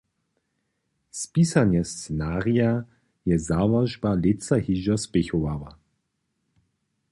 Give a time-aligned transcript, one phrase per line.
[1.21, 2.71] Spisanje scenarija
[3.25, 5.71] je załožba lětsa hižo spěchowała.